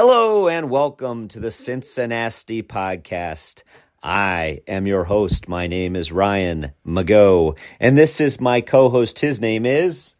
Hello 0.00 0.46
and 0.46 0.70
welcome 0.70 1.26
to 1.26 1.40
the 1.40 1.48
CinciNasty 1.48 2.62
podcast. 2.62 3.64
I 4.00 4.60
am 4.68 4.86
your 4.86 5.02
host. 5.02 5.48
My 5.48 5.66
name 5.66 5.96
is 5.96 6.12
Ryan 6.12 6.70
Mago, 6.84 7.56
and 7.80 7.98
this 7.98 8.20
is 8.20 8.40
my 8.40 8.60
co-host. 8.60 9.18
His 9.18 9.40
name 9.40 9.66
is 9.66 10.14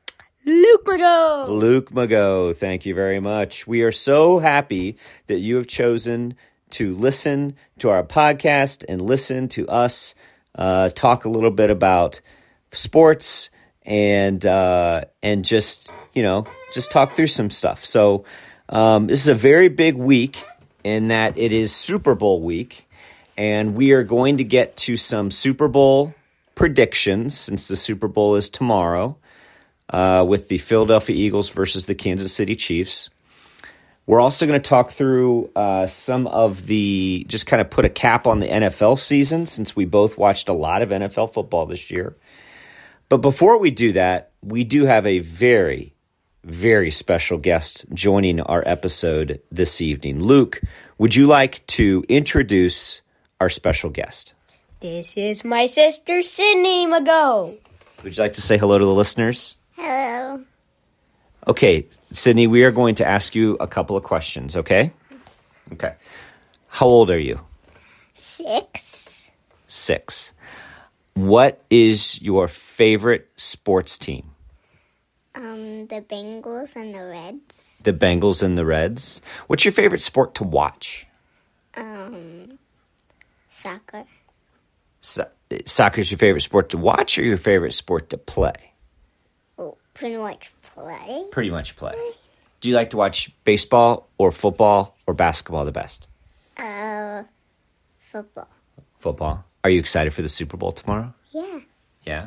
Luke 0.45 0.81
Mago. 0.85 1.47
Luke 1.49 1.93
Mago. 1.93 2.53
Thank 2.53 2.87
you 2.87 2.95
very 2.97 3.21
much. 3.21 3.69
We 3.69 3.83
are 3.83 3.93
so 3.93 4.41
happy 4.41 4.99
that 5.29 5.39
you 5.39 5.55
have 5.55 5.69
chosen 5.69 6.35
to 6.71 6.97
listen 6.97 7.55
to 7.79 7.91
our 7.91 8.03
podcast 8.03 8.85
and 8.89 9.01
listen 9.01 9.47
to 9.51 9.69
us 9.69 10.17
uh, 10.57 10.89
talk 10.89 11.25
a 11.25 11.31
little 11.31 11.53
bit 11.53 11.71
about 11.71 12.21
sports 12.73 13.51
and 13.85 14.45
uh, 14.45 15.05
and 15.23 15.45
just 15.45 15.89
you 16.15 16.25
know 16.25 16.49
just 16.75 16.91
talk 16.91 17.13
through 17.13 17.29
some 17.29 17.49
stuff. 17.49 17.85
So 17.85 18.25
um, 18.69 19.07
this 19.07 19.21
is 19.21 19.29
a 19.29 19.35
very 19.35 19.69
big 19.69 19.97
week 19.97 20.43
in 20.85 21.09
that 21.09 21.39
it 21.39 21.53
is 21.53 21.75
Super 21.75 22.15
Bowl 22.15 22.41
week, 22.43 22.89
and 23.37 23.75
we 23.75 23.93
are 23.93 24.03
going 24.03 24.39
to 24.39 24.45
get 24.45 24.77
to 24.79 24.97
some 24.97 25.31
Super 25.31 25.69
Bowl 25.69 26.15
predictions 26.55 27.39
since 27.39 27.69
the 27.69 27.77
Super 27.77 28.09
Bowl 28.09 28.35
is 28.35 28.51
tomorrow 28.51 29.17
uh, 29.91 30.25
with 30.27 30.49
the 30.49 30.59
Philadelphia 30.59 31.17
Eagles 31.17 31.49
versus 31.51 31.87
the 31.87 31.95
Kansas 31.95 32.33
City 32.33 32.57
Chiefs. 32.57 33.11
We're 34.07 34.21
also 34.21 34.47
going 34.47 34.61
to 34.61 34.69
talk 34.69 34.91
through 34.91 35.51
uh, 35.55 35.87
some 35.87 36.27
of 36.27 36.67
the, 36.67 37.27
just 37.29 37.47
kind 37.47 37.61
of 37.61 37.69
put 37.69 37.85
a 37.85 37.91
cap 37.91 38.27
on 38.27 38.41
the 38.41 38.49
NFL 38.49 38.99
season 38.99 39.47
since 39.47 39.77
we 39.77 39.85
both 39.85 40.17
watched 40.17 40.49
a 40.49 40.55
lot 40.55 40.81
of 40.81 40.89
NFL 40.89 41.35
football 41.35 41.67
this 41.67 41.91
year. 41.91 42.17
But 43.11 43.19
before 43.19 43.59
we 43.59 43.71
do 43.71 43.93
that, 43.93 44.33
we 44.43 44.65
do 44.65 44.87
have 44.87 45.07
a 45.07 45.19
very, 45.19 45.95
very 46.45 46.91
special 46.91 47.39
guest 47.39 47.85
joining 47.93 48.41
our 48.41 48.63
episode 48.67 49.41
this 49.51 49.81
evening. 49.81 50.23
Luke, 50.23 50.61
would 50.99 51.15
you 51.15 51.27
like 51.27 51.67
to 51.67 52.05
introduce 52.09 53.03
our 53.41 53.49
special 53.49 53.91
guest? 53.91 54.35
This 54.81 55.17
is 55.17 55.45
my 55.45 55.67
sister 55.67 56.23
Sydney 56.23 56.87
Mago. 56.87 57.57
Would 58.05 58.17
you 58.17 58.23
like 58.23 58.35
to 58.35 58.43
say 58.43 58.57
hello 58.57 58.79
to 58.79 58.85
the 58.85 58.95
listeners? 58.95 59.57
Hello. 59.77 60.45
Okay, 61.47 61.87
Sydney, 62.13 62.47
we 62.47 62.63
are 62.65 62.71
going 62.71 62.95
to 62.97 63.07
ask 63.07 63.35
you 63.35 63.57
a 63.59 63.67
couple 63.67 63.97
of 63.97 64.03
questions, 64.03 64.57
okay? 64.57 64.93
Okay. 65.73 65.95
How 66.69 66.87
old 66.87 67.11
are 67.11 67.19
you? 67.19 67.41
Six. 68.15 69.25
Six. 69.67 70.33
What 71.15 71.65
is 71.71 72.21
your 72.23 72.49
favorite 72.49 73.29
sports 73.37 73.99
team? 73.99 74.31
Um, 75.39 75.87
the 75.87 76.01
Bengals 76.03 76.75
and 76.75 76.93
the 76.93 77.05
Reds. 77.05 77.81
The 77.85 77.93
Bengals 77.93 78.43
and 78.43 78.59
the 78.59 78.67
Reds. 78.67 79.23
What's 79.47 79.65
your 79.65 79.71
favorite 79.71 80.03
sport 80.03 80.35
to 80.35 80.43
watch? 80.45 81.07
Um, 81.77 82.59
soccer. 83.47 84.05
So, 85.01 85.29
soccer 85.65 86.01
is 86.01 86.11
your 86.11 86.19
favorite 86.19 86.41
sport 86.41 86.71
to 86.71 86.77
watch 86.77 87.19
or 87.19 87.23
your 87.23 87.37
favorite 87.37 87.73
sport 87.75 88.11
to 88.11 88.19
play? 88.19 88.73
Oh, 89.57 89.77
pretty 89.95 90.17
much 90.17 90.53
play. 90.75 91.25
Pretty 91.31 91.51
much 91.51 91.77
play. 91.77 91.95
Do 92.61 92.69
you 92.69 92.75
like 92.75 92.91
to 92.91 92.97
watch 92.97 93.31
baseball 93.45 94.09
or 94.19 94.33
football 94.33 94.97
or 95.07 95.15
basketball 95.15 95.65
the 95.65 95.71
best? 95.71 96.09
Uh, 96.57 97.23
football. 98.01 98.49
Football. 98.99 99.45
Are 99.63 99.71
you 99.71 99.79
excited 99.79 100.13
for 100.13 100.23
the 100.23 100.29
Super 100.29 100.57
Bowl 100.57 100.73
tomorrow? 100.73 101.15
Yeah. 101.31 101.61
Yeah. 102.05 102.27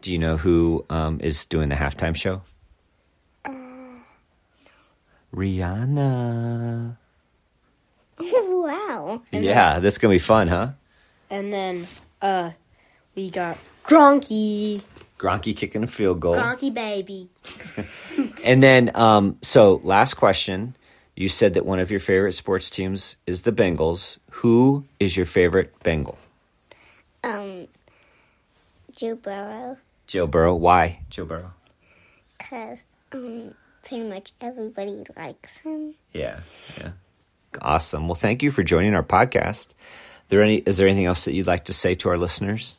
Do 0.00 0.12
you 0.12 0.18
know 0.18 0.36
who 0.36 0.84
um, 0.88 1.20
is 1.20 1.44
doing 1.44 1.68
the 1.68 1.74
halftime 1.74 2.16
show? 2.16 2.42
Rihanna. 5.34 6.96
wow. 8.20 9.22
yeah, 9.30 9.78
that's 9.78 9.98
gonna 9.98 10.12
be 10.12 10.18
fun, 10.18 10.48
huh? 10.48 10.70
And 11.30 11.52
then 11.52 11.86
uh 12.20 12.50
we 13.14 13.30
got 13.30 13.58
Gronky. 13.84 14.82
Gronky 15.18 15.56
kicking 15.56 15.84
a 15.84 15.86
field 15.86 16.20
goal, 16.20 16.34
Gronky 16.34 16.72
baby. 16.72 17.28
and 18.44 18.62
then 18.62 18.90
um, 18.94 19.36
so 19.42 19.80
last 19.84 20.14
question. 20.14 20.76
You 21.16 21.28
said 21.28 21.54
that 21.54 21.66
one 21.66 21.78
of 21.80 21.90
your 21.90 22.00
favorite 22.00 22.32
sports 22.32 22.70
teams 22.70 23.16
is 23.26 23.42
the 23.42 23.52
Bengals. 23.52 24.16
Who 24.30 24.84
is 24.98 25.18
your 25.18 25.26
favorite 25.26 25.74
Bengal? 25.82 26.16
Um, 27.22 27.68
Joe 28.96 29.16
Burrow. 29.16 29.76
Joe 30.10 30.26
Burrow. 30.26 30.56
Why 30.56 30.98
Joe 31.08 31.24
Burrow? 31.24 31.52
Cause 32.40 32.78
um, 33.12 33.54
pretty 33.84 34.02
much 34.08 34.32
everybody 34.40 35.04
likes 35.16 35.60
him. 35.60 35.94
Yeah, 36.12 36.40
yeah. 36.76 36.90
Awesome. 37.62 38.08
Well, 38.08 38.16
thank 38.16 38.42
you 38.42 38.50
for 38.50 38.64
joining 38.64 38.94
our 38.94 39.04
podcast. 39.04 39.68
There 40.28 40.42
any? 40.42 40.56
Is 40.56 40.78
there 40.78 40.88
anything 40.88 41.06
else 41.06 41.26
that 41.26 41.34
you'd 41.34 41.46
like 41.46 41.66
to 41.66 41.72
say 41.72 41.94
to 41.94 42.08
our 42.08 42.18
listeners? 42.18 42.76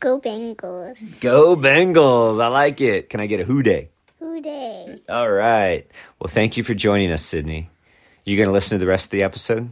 Go 0.00 0.20
Bengals. 0.20 1.22
Go 1.22 1.56
Bengals! 1.56 2.42
I 2.42 2.48
like 2.48 2.82
it. 2.82 3.08
Can 3.08 3.20
I 3.20 3.26
get 3.26 3.40
a 3.40 3.44
Who 3.44 3.62
Dey? 3.62 3.88
Who 4.18 4.42
Dey? 4.42 5.00
All 5.08 5.30
right. 5.30 5.86
Well, 6.18 6.28
thank 6.28 6.58
you 6.58 6.62
for 6.62 6.74
joining 6.74 7.10
us, 7.10 7.24
Sydney. 7.24 7.70
You 8.26 8.36
going 8.36 8.48
to 8.50 8.52
listen 8.52 8.78
to 8.78 8.84
the 8.84 8.88
rest 8.88 9.06
of 9.06 9.10
the 9.12 9.22
episode? 9.22 9.70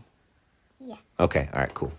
Yeah. 0.78 0.96
Okay. 1.18 1.50
All 1.52 1.60
right. 1.60 1.74
Cool. 1.74 1.92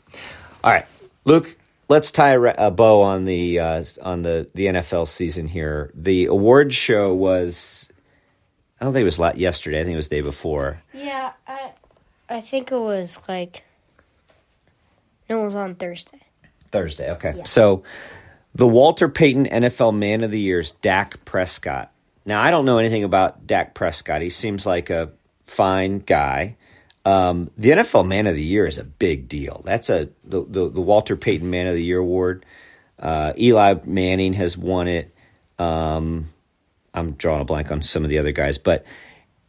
All 0.64 0.72
right, 0.72 0.86
Luke. 1.26 1.58
Let's 1.92 2.12
tie 2.12 2.32
a, 2.32 2.72
bow 2.72 3.02
on 3.02 3.26
the 3.26 3.60
uh, 3.60 3.84
on 4.02 4.22
the 4.22 4.48
the 4.54 4.68
NFL 4.68 5.08
season 5.08 5.48
here. 5.48 5.92
The 5.94 6.26
award 6.26 6.74
show 6.74 7.14
was. 7.14 7.90
I 8.80 8.86
don't 8.86 8.94
think 8.94 9.02
it 9.02 9.18
was 9.18 9.38
yesterday. 9.38 9.82
I 9.82 9.84
think 9.84 9.94
it 9.94 9.98
was 9.98 10.08
the 10.08 10.16
day 10.16 10.22
before. 10.22 10.82
Yeah, 10.94 11.34
I 11.46 11.74
I 12.30 12.40
think 12.40 12.72
it 12.72 12.80
was 12.80 13.20
like 13.28 13.64
no, 15.30 15.42
it 15.42 15.46
was 15.46 15.56
on 15.56 15.76
Thursday. 15.76 16.22
Thursday. 16.72 17.12
Okay. 17.12 17.42
So 17.46 17.84
the 18.54 18.68
Walter 18.68 19.08
Payton 19.08 19.46
NFL 19.46 19.98
Man 19.98 20.24
of 20.24 20.32
the 20.32 20.40
Year 20.40 20.60
is 20.60 20.72
Dak 20.74 21.24
Prescott. 21.24 21.92
Now, 22.26 22.42
I 22.42 22.52
don't 22.52 22.66
know 22.66 22.78
anything 22.78 23.04
about 23.04 23.48
Dak 23.48 23.74
Prescott. 23.74 24.22
He 24.22 24.30
seems 24.30 24.66
like 24.66 24.90
a 24.90 25.12
fine 25.46 26.00
guy. 26.00 26.58
Um, 27.04 27.50
the 27.58 27.72
NFL 27.72 28.08
Man 28.08 28.28
of 28.28 28.36
the 28.36 28.44
Year 28.44 28.68
is 28.68 28.78
a 28.78 28.84
big 28.84 29.28
deal. 29.28 29.62
That's 29.66 29.90
a 29.90 30.10
the, 30.24 30.46
the, 30.48 30.70
the 30.70 30.82
Walter 30.82 31.16
Payton 31.16 31.50
Man 31.50 31.68
of 31.68 31.74
the 31.74 31.84
Year 31.84 32.00
award. 32.00 32.46
Uh, 33.00 33.34
Eli 33.38 33.76
Manning 33.86 34.34
has 34.34 34.56
won 34.58 34.88
it. 34.88 35.14
Um, 35.58 36.30
I'm 36.94 37.14
drawing 37.14 37.42
a 37.42 37.46
blank 37.46 37.72
on 37.72 37.82
some 37.82 38.04
of 38.04 38.10
the 38.10 38.20
other 38.20 38.32
guys, 38.32 38.58
but 38.58 38.86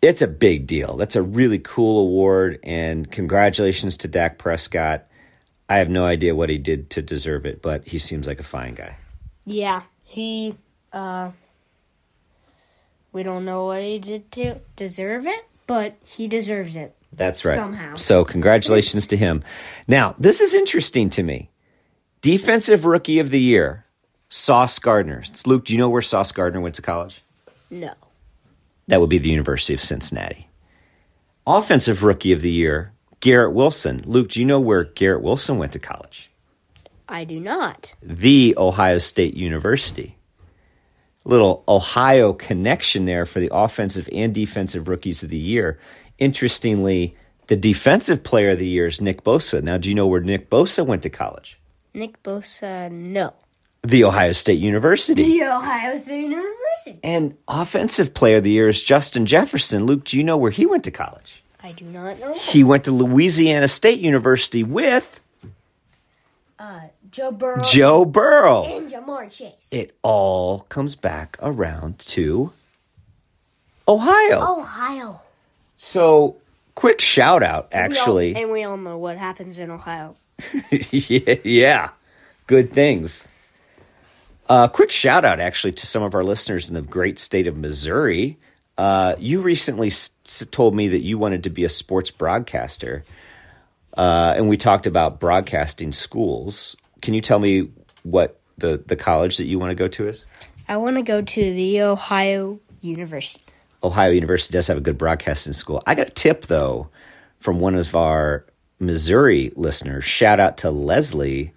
it's 0.00 0.22
a 0.22 0.26
big 0.26 0.66
deal. 0.66 0.96
That's 0.96 1.16
a 1.16 1.22
really 1.22 1.58
cool 1.58 2.00
award, 2.00 2.58
and 2.62 3.10
congratulations 3.10 3.98
to 3.98 4.08
Dak 4.08 4.38
Prescott. 4.38 5.06
I 5.68 5.76
have 5.76 5.88
no 5.88 6.04
idea 6.04 6.34
what 6.34 6.50
he 6.50 6.58
did 6.58 6.90
to 6.90 7.02
deserve 7.02 7.46
it, 7.46 7.62
but 7.62 7.86
he 7.86 7.98
seems 7.98 8.26
like 8.26 8.40
a 8.40 8.44
fine 8.44 8.74
guy. 8.74 8.96
Yeah, 9.44 9.82
he 10.04 10.56
uh 10.92 11.30
we 13.12 13.22
don't 13.22 13.44
know 13.44 13.66
what 13.66 13.82
he 13.82 13.98
did 13.98 14.30
to 14.32 14.60
deserve 14.76 15.26
it, 15.26 15.46
but 15.66 15.96
he 16.04 16.28
deserves 16.28 16.76
it. 16.76 16.96
That's 17.12 17.44
right. 17.44 17.56
Somehow. 17.56 17.96
So, 17.96 18.24
congratulations 18.24 19.06
to 19.08 19.16
him. 19.16 19.44
Now, 19.86 20.14
this 20.18 20.40
is 20.40 20.54
interesting 20.54 21.10
to 21.10 21.22
me. 21.22 21.50
Defensive 22.20 22.84
Rookie 22.84 23.18
of 23.18 23.30
the 23.30 23.40
Year, 23.40 23.84
Sauce 24.28 24.78
Gardner. 24.78 25.22
Luke, 25.44 25.64
do 25.64 25.72
you 25.72 25.78
know 25.78 25.90
where 25.90 26.02
Sauce 26.02 26.32
Gardner 26.32 26.60
went 26.60 26.76
to 26.76 26.82
college? 26.82 27.22
No. 27.70 27.92
That 28.88 29.00
would 29.00 29.10
be 29.10 29.18
the 29.18 29.30
University 29.30 29.74
of 29.74 29.80
Cincinnati. 29.80 30.48
Offensive 31.46 32.02
Rookie 32.02 32.32
of 32.32 32.40
the 32.40 32.50
Year, 32.50 32.92
Garrett 33.20 33.52
Wilson. 33.52 34.02
Luke, 34.06 34.30
do 34.30 34.40
you 34.40 34.46
know 34.46 34.60
where 34.60 34.84
Garrett 34.84 35.22
Wilson 35.22 35.58
went 35.58 35.72
to 35.72 35.78
college? 35.78 36.30
I 37.08 37.24
do 37.24 37.40
not. 37.40 37.94
The 38.02 38.54
Ohio 38.56 38.98
State 38.98 39.34
University. 39.34 40.16
Little 41.24 41.62
Ohio 41.68 42.32
connection 42.32 43.04
there 43.04 43.26
for 43.26 43.40
the 43.40 43.50
offensive 43.52 44.08
and 44.12 44.34
defensive 44.34 44.88
rookies 44.88 45.22
of 45.22 45.30
the 45.30 45.36
year. 45.36 45.78
Interestingly, 46.22 47.16
the 47.48 47.56
defensive 47.56 48.22
player 48.22 48.50
of 48.50 48.58
the 48.60 48.66
year 48.68 48.86
is 48.86 49.00
Nick 49.00 49.24
Bosa. 49.24 49.60
Now, 49.62 49.76
do 49.76 49.88
you 49.88 49.94
know 49.96 50.06
where 50.06 50.20
Nick 50.20 50.48
Bosa 50.48 50.86
went 50.86 51.02
to 51.02 51.10
college? 51.10 51.58
Nick 51.92 52.22
Bosa, 52.22 52.90
no. 52.90 53.34
The 53.82 54.04
Ohio 54.04 54.32
State 54.32 54.60
University. 54.60 55.24
The 55.24 55.42
Ohio 55.44 55.96
State 55.96 56.22
University. 56.22 57.00
And 57.02 57.36
offensive 57.48 58.14
player 58.14 58.36
of 58.36 58.44
the 58.44 58.52
year 58.52 58.68
is 58.68 58.80
Justin 58.80 59.26
Jefferson. 59.26 59.84
Luke, 59.84 60.04
do 60.04 60.16
you 60.16 60.22
know 60.22 60.36
where 60.36 60.52
he 60.52 60.64
went 60.64 60.84
to 60.84 60.92
college? 60.92 61.42
I 61.60 61.72
do 61.72 61.84
not 61.86 62.20
know. 62.20 62.34
He 62.34 62.62
went 62.62 62.84
to 62.84 62.92
Louisiana 62.92 63.66
State 63.66 63.98
University 63.98 64.62
with 64.62 65.20
Uh, 66.58 66.82
Joe 67.10 67.32
Burrow 67.32 67.62
Joe 67.64 68.04
Burrow. 68.04 68.64
and 68.64 68.88
Ja'Marr 68.88 69.28
Chase. 69.28 69.66
It 69.72 69.96
all 70.02 70.60
comes 70.68 70.94
back 70.94 71.36
around 71.42 71.98
to 72.14 72.52
Ohio. 73.88 74.58
Ohio. 74.60 75.21
So, 75.84 76.36
quick 76.76 77.00
shout 77.00 77.42
out, 77.42 77.70
actually. 77.72 78.28
We 78.28 78.34
all, 78.36 78.42
and 78.42 78.52
we 78.52 78.62
all 78.62 78.76
know 78.76 78.98
what 78.98 79.16
happens 79.16 79.58
in 79.58 79.68
Ohio. 79.68 80.14
yeah, 80.70 81.90
good 82.46 82.72
things. 82.72 83.26
Uh, 84.48 84.68
quick 84.68 84.92
shout 84.92 85.24
out, 85.24 85.40
actually, 85.40 85.72
to 85.72 85.84
some 85.84 86.04
of 86.04 86.14
our 86.14 86.22
listeners 86.22 86.68
in 86.68 86.76
the 86.76 86.82
great 86.82 87.18
state 87.18 87.48
of 87.48 87.56
Missouri. 87.56 88.38
Uh, 88.78 89.16
you 89.18 89.40
recently 89.40 89.88
s- 89.88 90.12
told 90.52 90.76
me 90.76 90.86
that 90.86 91.00
you 91.00 91.18
wanted 91.18 91.42
to 91.42 91.50
be 91.50 91.64
a 91.64 91.68
sports 91.68 92.12
broadcaster, 92.12 93.04
uh, 93.96 94.34
and 94.36 94.48
we 94.48 94.56
talked 94.56 94.86
about 94.86 95.18
broadcasting 95.18 95.90
schools. 95.90 96.76
Can 97.00 97.12
you 97.12 97.20
tell 97.20 97.40
me 97.40 97.70
what 98.04 98.38
the, 98.56 98.80
the 98.86 98.94
college 98.94 99.36
that 99.38 99.46
you 99.46 99.58
want 99.58 99.72
to 99.72 99.74
go 99.74 99.88
to 99.88 100.06
is? 100.06 100.26
I 100.68 100.76
want 100.76 100.94
to 100.94 101.02
go 101.02 101.22
to 101.22 101.54
the 101.54 101.82
Ohio 101.82 102.60
University. 102.82 103.44
Ohio 103.84 104.10
University 104.10 104.52
does 104.52 104.66
have 104.68 104.76
a 104.76 104.80
good 104.80 104.98
broadcasting 104.98 105.52
school. 105.52 105.82
I 105.86 105.94
got 105.94 106.08
a 106.08 106.10
tip 106.10 106.46
though 106.46 106.88
from 107.40 107.60
one 107.60 107.74
of 107.74 107.94
our 107.96 108.46
Missouri 108.78 109.52
listeners. 109.56 110.04
Shout 110.04 110.40
out 110.40 110.58
to 110.58 110.70
Leslie, 110.70 111.52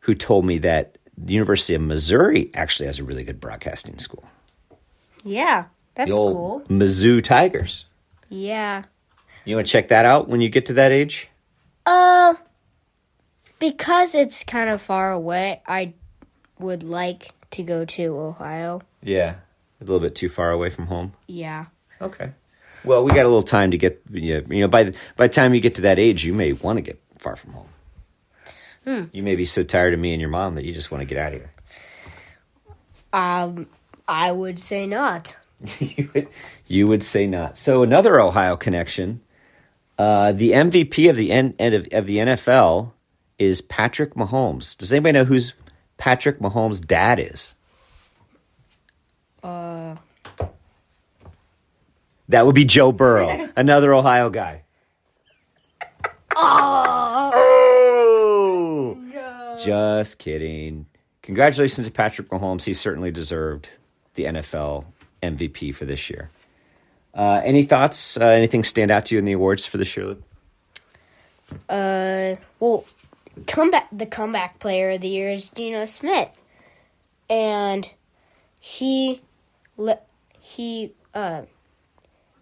who 0.00 0.14
told 0.14 0.44
me 0.44 0.58
that 0.58 0.98
the 1.16 1.34
University 1.34 1.74
of 1.74 1.82
Missouri 1.82 2.50
actually 2.54 2.86
has 2.86 2.98
a 2.98 3.04
really 3.04 3.24
good 3.24 3.40
broadcasting 3.40 3.98
school. 3.98 4.24
Yeah, 5.22 5.66
that's 5.94 6.10
cool. 6.10 6.62
Mizzou 6.68 7.22
Tigers. 7.22 7.84
Yeah. 8.28 8.84
You 9.44 9.56
want 9.56 9.66
to 9.66 9.72
check 9.72 9.88
that 9.88 10.04
out 10.04 10.28
when 10.28 10.40
you 10.40 10.48
get 10.48 10.66
to 10.66 10.74
that 10.74 10.92
age? 10.92 11.28
Uh, 11.84 12.34
because 13.58 14.14
it's 14.14 14.44
kind 14.44 14.70
of 14.70 14.80
far 14.80 15.12
away, 15.12 15.62
I 15.66 15.94
would 16.58 16.82
like 16.82 17.32
to 17.52 17.62
go 17.62 17.84
to 17.84 18.16
Ohio. 18.16 18.82
Yeah, 19.02 19.36
a 19.80 19.84
little 19.84 20.00
bit 20.00 20.14
too 20.14 20.28
far 20.28 20.50
away 20.50 20.70
from 20.70 20.86
home. 20.86 21.12
Yeah. 21.26 21.66
Okay. 22.00 22.32
Well, 22.84 23.04
we 23.04 23.10
got 23.10 23.26
a 23.26 23.28
little 23.28 23.42
time 23.42 23.72
to 23.72 23.78
get. 23.78 24.02
You 24.10 24.42
know, 24.48 24.68
by 24.68 24.84
the, 24.84 24.96
by 25.16 25.26
the 25.26 25.32
time 25.32 25.54
you 25.54 25.60
get 25.60 25.76
to 25.76 25.82
that 25.82 25.98
age, 25.98 26.24
you 26.24 26.32
may 26.32 26.52
want 26.52 26.78
to 26.78 26.82
get 26.82 27.00
far 27.18 27.36
from 27.36 27.52
home. 27.52 27.68
Hmm. 28.84 29.04
You 29.12 29.22
may 29.22 29.36
be 29.36 29.44
so 29.44 29.62
tired 29.62 29.92
of 29.92 30.00
me 30.00 30.12
and 30.12 30.20
your 30.20 30.30
mom 30.30 30.54
that 30.54 30.64
you 30.64 30.72
just 30.72 30.90
want 30.90 31.02
to 31.02 31.04
get 31.04 31.18
out 31.18 31.34
of 31.34 31.40
here. 31.40 31.50
Um, 33.12 33.66
I 34.08 34.32
would 34.32 34.58
say 34.58 34.86
not. 34.86 35.36
you, 35.78 36.08
would, 36.14 36.28
you 36.66 36.86
would 36.86 37.02
say 37.02 37.26
not. 37.26 37.56
So 37.58 37.82
another 37.82 38.18
Ohio 38.20 38.56
connection. 38.56 39.20
Uh, 39.98 40.32
the 40.32 40.52
MVP 40.52 41.10
of 41.10 41.16
the 41.16 41.30
N, 41.30 41.54
of, 41.58 41.88
of 41.92 42.06
the 42.06 42.16
NFL 42.16 42.92
is 43.38 43.60
Patrick 43.60 44.14
Mahomes. 44.14 44.76
Does 44.76 44.92
anybody 44.92 45.12
know 45.12 45.24
who's 45.24 45.52
Patrick 45.98 46.38
Mahomes' 46.38 46.84
dad 46.84 47.20
is? 47.20 47.56
Uh, 49.42 49.96
That 52.28 52.46
would 52.46 52.54
be 52.54 52.64
Joe 52.64 52.92
Burrow, 52.92 53.48
another 53.56 53.92
Ohio 53.92 54.30
guy. 54.30 54.62
Oh! 56.36 57.32
oh. 57.34 58.98
No. 59.12 59.56
Just 59.62 60.18
kidding. 60.18 60.86
Congratulations 61.22 61.86
to 61.86 61.92
Patrick 61.92 62.28
Mahomes. 62.28 62.64
He 62.64 62.72
certainly 62.72 63.10
deserved 63.10 63.68
the 64.14 64.24
NFL 64.24 64.84
MVP 65.22 65.74
for 65.74 65.84
this 65.84 66.08
year. 66.08 66.30
Uh, 67.14 67.40
any 67.44 67.64
thoughts? 67.64 68.16
Uh, 68.16 68.26
anything 68.26 68.62
stand 68.64 68.90
out 68.92 69.06
to 69.06 69.14
you 69.14 69.18
in 69.18 69.24
the 69.24 69.32
awards 69.32 69.66
for 69.66 69.78
this 69.78 69.96
year? 69.96 70.16
uh, 71.68 72.36
well, 72.60 72.84
comeback 73.48 73.88
the 73.90 74.06
comeback 74.06 74.60
player 74.60 74.90
of 74.90 75.00
the 75.00 75.08
year 75.08 75.30
is 75.30 75.48
Geno 75.48 75.84
Smith, 75.86 76.30
and 77.28 77.90
he, 78.60 79.20
le- 79.80 79.98
he, 80.38 80.92
uh, 81.14 81.42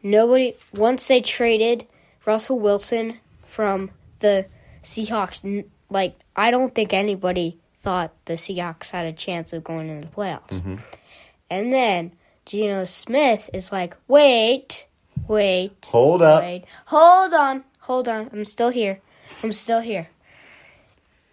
nobody 0.03 0.57
once 0.75 1.07
they 1.07 1.21
traded 1.21 1.87
Russell 2.27 2.59
Wilson 2.59 3.19
from 3.45 3.91
the 4.21 4.47
Seahawks. 4.83 5.65
Like 5.89 6.19
I 6.37 6.51
don't 6.51 6.75
think 6.75 6.93
anybody 6.93 7.59
thought 7.83 8.13
the 8.27 8.35
Seahawks 8.35 8.91
had 8.91 9.07
a 9.07 9.13
chance 9.13 9.53
of 9.53 9.65
going 9.65 9.89
into 9.89 10.07
the 10.09 10.15
playoffs, 10.15 10.79
and 11.49 11.73
then 11.73 12.13
Geno 12.45 12.85
Smith 12.85 13.49
is 13.55 13.73
like, 13.73 13.97
wait, 14.07 14.87
wait. 15.27 15.87
Hold 15.87 16.23
up. 16.23 16.43
Wait, 16.43 16.65
hold 16.87 17.33
on, 17.33 17.65
hold 17.81 18.09
on. 18.09 18.29
I'm 18.33 18.45
still 18.45 18.71
here. 18.71 19.01
I'm 19.43 19.53
still 19.53 19.81
here. 19.81 20.09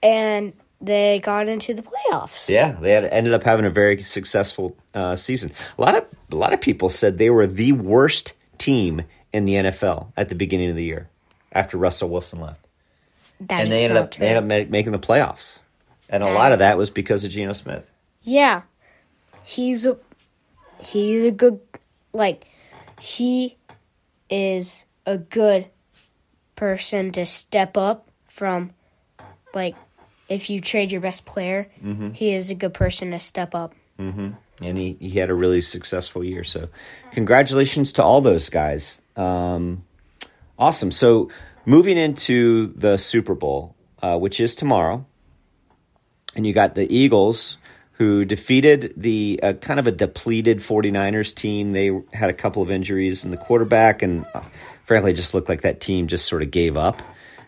And 0.04 0.54
they 0.86 1.20
got 1.24 1.48
into 1.48 1.74
the 1.74 1.84
playoffs. 1.84 2.50
Yeah, 2.50 2.74
they 2.74 2.92
had, 2.92 3.06
ended 3.06 3.34
up 3.34 3.44
having 3.44 3.66
a 3.66 3.70
very 3.70 4.04
successful 4.04 4.76
uh, 4.94 5.16
season. 5.16 5.52
A 5.78 5.82
lot 5.82 5.96
of 5.96 6.06
a 6.32 6.36
lot 6.36 6.54
of 6.54 6.62
people 6.62 6.90
said 6.90 7.18
they 7.18 7.30
were 7.30 7.48
the 7.48 7.72
worst 7.74 8.34
team 8.58 9.04
in 9.34 9.46
the 9.46 9.54
NFL 9.54 10.12
at 10.16 10.30
the 10.30 10.36
beginning 10.36 10.70
of 10.70 10.76
the 10.76 10.84
year 10.84 11.10
after 11.52 11.78
Russell 11.78 12.10
Wilson 12.10 12.40
left, 12.42 12.66
That 13.42 13.62
and 13.64 13.72
they 13.72 13.84
ended 13.84 13.98
up 13.98 14.12
true. 14.12 14.22
they 14.22 14.36
ended 14.36 14.62
up 14.62 14.68
ma- 14.68 14.72
making 14.72 14.92
the 14.92 15.00
playoffs. 15.00 15.60
And 16.08 16.22
a 16.24 16.32
lot 16.32 16.52
of 16.52 16.60
that 16.60 16.78
was 16.78 16.90
because 16.90 17.26
of 17.26 17.32
Geno 17.32 17.54
Smith. 17.54 17.90
Yeah, 18.22 18.62
he's 19.44 19.86
a 19.86 19.98
he's 20.80 21.26
a 21.26 21.32
good 21.32 21.60
like 22.14 22.46
he 23.00 23.58
is 24.30 24.86
a 25.06 25.18
good 25.18 25.68
person 26.56 27.12
to 27.12 27.26
step 27.26 27.76
up 27.76 28.10
from 28.28 28.72
like 29.54 29.76
if 30.30 30.50
you 30.50 30.62
trade 30.62 30.92
your 30.92 31.01
best 31.01 31.25
player, 31.25 31.68
Mm-hmm. 31.83 32.12
he 32.12 32.33
is 32.33 32.50
a 32.50 32.56
good 32.56 32.74
person 32.74 33.12
to 33.12 33.19
step 33.19 33.54
up. 33.56 33.74
and 33.98 34.36
he, 34.77 34.98
he 35.00 35.12
had 35.19 35.30
a 35.30 35.33
really 35.33 35.62
successful 35.62 36.24
year. 36.24 36.44
So, 36.44 36.69
congratulations 37.12 37.94
to 37.94 38.04
all 38.04 38.22
those 38.22 38.50
guys. 38.50 39.01
Um, 39.16 39.83
awesome. 40.60 40.92
So, 40.92 41.30
moving 41.66 41.98
into 41.98 42.74
the 42.75 42.98
Super 42.98 43.36
Bowl, 43.36 43.75
uh, 44.01 44.18
which 44.18 44.39
is 44.39 44.56
tomorrow, 44.56 45.06
and 46.36 46.45
you 46.45 46.54
got 46.54 46.75
the 46.75 46.92
Eagles 46.94 47.57
who 47.94 48.25
defeated 48.25 48.94
the 48.98 49.39
uh, 49.42 49.54
kind 49.54 49.80
of 49.80 49.88
a 49.88 49.92
depleted 49.92 50.60
49ers 50.60 51.33
team. 51.33 51.72
They 51.72 51.92
had 52.12 52.30
a 52.30 52.33
couple 52.33 52.62
of 52.62 52.69
injuries 52.69 53.24
in 53.24 53.31
the 53.31 53.38
quarterback, 53.38 54.01
and 54.01 54.25
uh, 54.33 54.42
frankly, 54.83 55.13
just 55.13 55.33
looked 55.33 55.48
like 55.48 55.62
that 55.62 55.80
team 55.80 56.07
just 56.07 56.25
sort 56.25 56.42
of 56.42 56.51
gave 56.51 56.75
up 56.75 57.01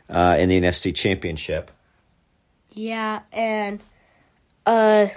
uh, 0.10 0.38
in 0.40 0.48
the 0.48 0.60
NFC 0.62 0.96
Championship. 0.96 1.70
Yeah, 2.78 3.22
and 3.32 3.82
uh 4.68 5.08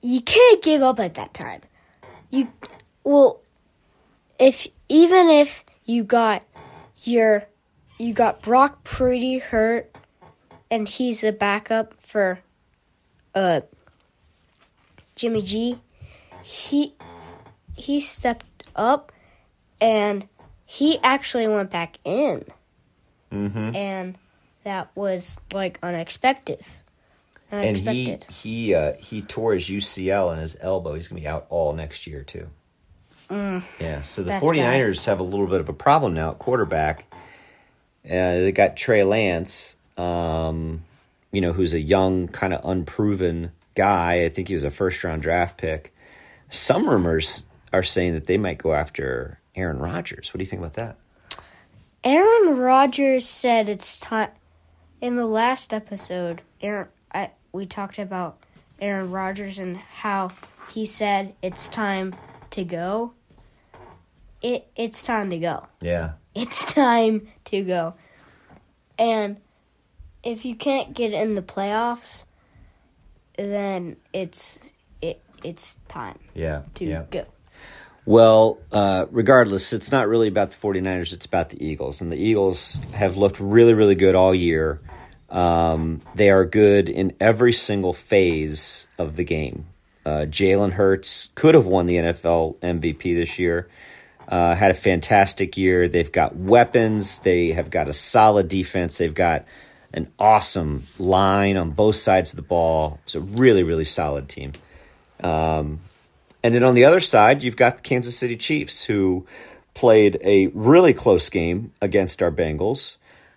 you 0.00 0.20
can't 0.20 0.62
give 0.62 0.80
up 0.82 1.00
at 1.00 1.14
that 1.14 1.34
time. 1.34 1.62
You 2.30 2.48
well 3.02 3.42
if 4.38 4.68
even 4.88 5.30
if 5.30 5.64
you 5.84 6.04
got 6.04 6.44
your 7.02 7.46
you 7.98 8.14
got 8.14 8.40
Brock 8.40 8.84
Purdy 8.84 9.38
hurt 9.38 9.96
and 10.70 10.88
he's 10.88 11.24
a 11.24 11.32
backup 11.32 12.00
for 12.00 12.38
uh 13.34 13.62
Jimmy 15.16 15.42
G, 15.42 15.80
he 16.44 16.94
he 17.74 18.00
stepped 18.00 18.68
up 18.76 19.10
and 19.80 20.28
he 20.64 21.00
actually 21.02 21.48
went 21.48 21.72
back 21.72 21.98
in. 22.04 22.44
Mm-hmm. 23.32 23.74
And 23.74 24.18
that 24.66 24.90
was 24.96 25.38
like 25.52 25.78
unexpected. 25.80 26.60
and 27.52 27.78
he 27.78 28.18
he 28.28 28.74
uh, 28.74 28.94
he 28.98 29.22
tore 29.22 29.54
his 29.54 29.68
UCL 29.68 30.32
in 30.32 30.40
his 30.40 30.56
elbow. 30.60 30.94
He's 30.94 31.06
going 31.06 31.22
to 31.22 31.24
be 31.24 31.28
out 31.28 31.46
all 31.50 31.72
next 31.72 32.06
year 32.06 32.24
too. 32.24 32.48
yeah, 33.30 34.02
so 34.02 34.22
the 34.22 34.32
Mm. 34.32 34.40
That's 34.40 34.44
49ers 34.44 35.06
have 35.06 35.20
a 35.20 35.22
little 35.22 35.46
bit 35.46 35.60
of 35.60 35.68
a 35.68 35.72
problem 35.72 36.14
now 36.14 36.32
at 36.32 36.40
quarterback. 36.40 37.04
Uh, 38.04 38.10
they 38.42 38.52
got 38.52 38.76
Trey 38.76 39.04
Lance, 39.04 39.76
um, 39.96 40.82
you 41.30 41.40
know, 41.40 41.52
who's 41.52 41.72
a 41.74 41.80
young, 41.80 42.26
kind 42.28 42.52
of 42.52 42.60
unproven 42.68 43.52
guy. 43.76 44.24
I 44.24 44.28
think 44.30 44.48
he 44.48 44.54
was 44.54 44.64
a 44.64 44.70
first 44.72 45.02
round 45.04 45.22
draft 45.22 45.58
pick. 45.58 45.94
Some 46.50 46.88
rumors 46.88 47.44
are 47.72 47.82
saying 47.84 48.14
that 48.14 48.26
they 48.26 48.36
might 48.36 48.58
go 48.58 48.74
after 48.74 49.38
Aaron 49.54 49.78
Rodgers. 49.78 50.34
What 50.34 50.38
do 50.38 50.42
you 50.42 50.50
think 50.50 50.60
about 50.60 50.74
that? 50.74 50.96
Aaron 52.02 52.56
Rodgers 52.56 53.28
said 53.28 53.68
it's 53.68 53.98
time. 53.98 54.30
In 55.00 55.16
the 55.16 55.26
last 55.26 55.74
episode, 55.74 56.42
Aaron, 56.60 56.88
I, 57.12 57.30
we 57.52 57.66
talked 57.66 57.98
about 57.98 58.38
Aaron 58.80 59.10
Rodgers 59.10 59.58
and 59.58 59.76
how 59.76 60.32
he 60.70 60.86
said 60.86 61.34
it's 61.42 61.68
time 61.68 62.14
to 62.50 62.64
go. 62.64 63.12
It 64.42 64.68
it's 64.74 65.02
time 65.02 65.30
to 65.30 65.38
go. 65.38 65.66
Yeah, 65.80 66.12
It's 66.34 66.72
time 66.72 67.28
to 67.46 67.62
go. 67.62 67.94
And 68.98 69.38
if 70.22 70.44
you 70.44 70.54
can't 70.54 70.94
get 70.94 71.12
in 71.12 71.34
the 71.34 71.42
playoffs, 71.42 72.24
then 73.36 73.96
it's 74.12 74.58
it 75.02 75.22
it's 75.42 75.76
time 75.88 76.18
yeah, 76.34 76.62
to 76.74 76.84
yeah. 76.84 77.04
go. 77.10 77.26
Well, 78.06 78.58
uh, 78.70 79.06
regardless, 79.10 79.72
it's 79.72 79.90
not 79.90 80.06
really 80.06 80.28
about 80.28 80.52
the 80.52 80.56
49ers, 80.56 81.12
it's 81.12 81.26
about 81.26 81.50
the 81.50 81.64
Eagles. 81.64 82.00
And 82.00 82.12
the 82.12 82.16
Eagles 82.16 82.80
have 82.92 83.16
looked 83.16 83.40
really, 83.40 83.74
really 83.74 83.96
good 83.96 84.14
all 84.14 84.32
year. 84.32 84.80
Um, 85.28 86.00
they 86.14 86.30
are 86.30 86.44
good 86.44 86.88
in 86.88 87.14
every 87.20 87.52
single 87.52 87.92
phase 87.92 88.86
of 88.96 89.16
the 89.16 89.24
game. 89.24 89.66
Uh, 90.04 90.24
Jalen 90.28 90.70
Hurts 90.70 91.30
could 91.34 91.56
have 91.56 91.66
won 91.66 91.86
the 91.86 91.96
NFL 91.96 92.58
MVP 92.60 93.16
this 93.16 93.40
year. 93.40 93.68
Uh, 94.28 94.54
had 94.54 94.70
a 94.70 94.74
fantastic 94.74 95.56
year. 95.56 95.88
They've 95.88 96.10
got 96.10 96.36
weapons. 96.36 97.18
They 97.18 97.50
have 97.52 97.70
got 97.70 97.88
a 97.88 97.92
solid 97.92 98.48
defense. 98.48 98.98
They've 98.98 99.12
got 99.12 99.46
an 99.92 100.12
awesome 100.16 100.86
line 101.00 101.56
on 101.56 101.70
both 101.72 101.96
sides 101.96 102.32
of 102.32 102.36
the 102.36 102.42
ball. 102.42 103.00
It's 103.04 103.16
a 103.16 103.20
really, 103.20 103.64
really 103.64 103.84
solid 103.84 104.28
team. 104.28 104.52
And 106.42 106.54
then 106.54 106.62
on 106.62 106.74
the 106.74 106.84
other 106.84 107.00
side, 107.00 107.42
you've 107.42 107.56
got 107.56 107.76
the 107.76 107.82
Kansas 107.82 108.16
City 108.16 108.36
Chiefs, 108.36 108.84
who 108.84 109.26
played 109.74 110.18
a 110.22 110.46
really 110.48 110.94
close 110.94 111.28
game 111.28 111.72
against 111.80 112.22
our 112.22 112.30
Bengals. 112.30 112.96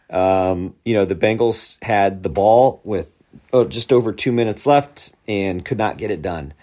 Um, 0.10 0.76
you 0.86 0.94
know, 0.94 1.06
the 1.06 1.16
Bengals 1.16 1.78
had 1.84 2.24
the 2.24 2.30
ball 2.30 2.82
with 2.84 3.08
oh, 3.54 3.66
just 3.66 3.92
over 3.92 4.12
two 4.12 4.32
minutes 4.32 4.66
left 4.66 5.14
and 5.28 5.64
could 5.64 5.78
not 5.78 5.98
get 5.98 6.12
it 6.12 6.22
done. 6.22 6.54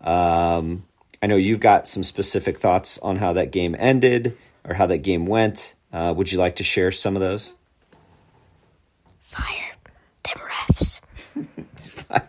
Um, 0.00 0.84
I 1.22 1.26
know 1.26 1.36
you've 1.36 1.60
got 1.60 1.88
some 1.88 2.04
specific 2.04 2.58
thoughts 2.58 2.98
on 2.98 3.16
how 3.16 3.32
that 3.34 3.52
game 3.52 3.76
ended 3.78 4.36
or 4.64 4.74
how 4.74 4.86
that 4.86 4.98
game 4.98 5.26
went. 5.26 5.74
Uh, 5.92 6.12
would 6.16 6.32
you 6.32 6.38
like 6.38 6.56
to 6.56 6.64
share 6.64 6.92
some 6.92 7.16
of 7.16 7.22
those? 7.22 7.54
Fire 9.20 9.72
them 10.24 10.38
refs. 10.38 11.00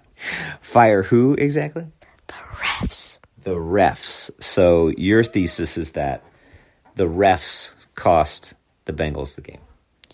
Fire 0.62 1.04
who 1.04 1.34
exactly? 1.34 1.88
The 2.28 2.34
refs. 2.34 3.20
The 3.44 3.56
refs. 3.56 4.32
So 4.40 4.90
your 4.90 5.24
thesis 5.24 5.78
is 5.78 5.94
that 5.94 6.24
the 6.96 7.06
refs 7.06 7.74
cost 7.96 8.54
the 8.86 8.94
Bengals 8.94 9.36
the 9.36 9.42
game. 9.42 9.60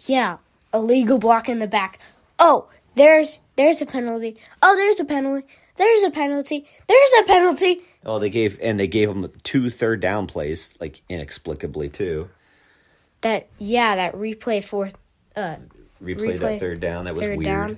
Yeah, 0.06 0.38
illegal 0.74 1.18
block 1.18 1.50
in 1.50 1.60
the 1.60 1.68
back. 1.68 2.00
Oh, 2.40 2.70
there's 2.96 3.40
there's 3.56 3.82
a 3.82 3.86
penalty. 3.86 4.38
Oh, 4.62 4.76
there's 4.76 5.00
a 5.00 5.06
penalty. 5.06 5.46
There's 5.78 6.04
a 6.04 6.12
penalty. 6.12 6.68
There's 6.88 7.12
a 7.20 7.24
penalty. 7.24 7.82
Oh, 8.06 8.20
they 8.20 8.30
gave 8.30 8.58
and 8.62 8.80
they 8.80 8.88
gave 8.88 9.10
them 9.10 9.32
two 9.44 9.70
third 9.70 10.00
down 10.00 10.28
plays 10.28 10.76
like 10.80 11.02
inexplicably 11.10 11.90
too. 11.90 12.30
That 13.22 13.48
yeah, 13.58 13.96
that 13.98 14.16
replay 14.16 14.64
fourth 14.64 14.96
uh 15.36 15.58
Replay, 16.02 16.40
that 16.40 16.60
third 16.62 16.80
down. 16.80 17.06
That 17.06 17.16
was 17.16 17.28
weird. 17.28 17.44
down. 17.44 17.78